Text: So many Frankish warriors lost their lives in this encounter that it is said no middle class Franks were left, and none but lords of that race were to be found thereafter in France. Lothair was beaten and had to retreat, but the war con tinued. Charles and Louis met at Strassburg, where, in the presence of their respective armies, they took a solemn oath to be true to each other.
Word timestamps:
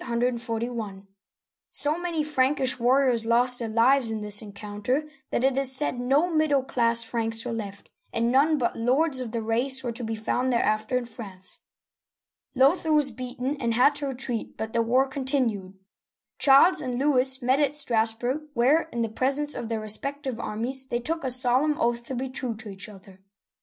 So 1.69 1.95
many 1.99 2.23
Frankish 2.23 2.79
warriors 2.79 3.23
lost 3.23 3.59
their 3.59 3.67
lives 3.67 4.09
in 4.09 4.21
this 4.21 4.41
encounter 4.41 5.07
that 5.29 5.43
it 5.43 5.55
is 5.59 5.75
said 5.75 5.99
no 5.99 6.27
middle 6.27 6.63
class 6.63 7.03
Franks 7.03 7.45
were 7.45 7.51
left, 7.51 7.91
and 8.11 8.31
none 8.31 8.57
but 8.57 8.75
lords 8.75 9.19
of 9.19 9.31
that 9.31 9.41
race 9.43 9.83
were 9.83 9.91
to 9.91 10.03
be 10.03 10.15
found 10.15 10.51
thereafter 10.51 10.97
in 10.97 11.05
France. 11.05 11.59
Lothair 12.55 12.93
was 12.93 13.11
beaten 13.11 13.55
and 13.57 13.75
had 13.75 13.93
to 13.93 14.07
retreat, 14.07 14.57
but 14.57 14.73
the 14.73 14.81
war 14.81 15.07
con 15.07 15.23
tinued. 15.23 15.75
Charles 16.39 16.81
and 16.81 16.97
Louis 16.97 17.39
met 17.43 17.59
at 17.59 17.75
Strassburg, 17.75 18.47
where, 18.55 18.89
in 18.91 19.01
the 19.03 19.07
presence 19.07 19.53
of 19.53 19.69
their 19.69 19.79
respective 19.79 20.39
armies, 20.39 20.87
they 20.87 20.99
took 20.99 21.23
a 21.23 21.29
solemn 21.29 21.79
oath 21.79 22.03
to 22.05 22.15
be 22.15 22.27
true 22.27 22.55
to 22.55 22.69
each 22.69 22.89
other. 22.89 23.19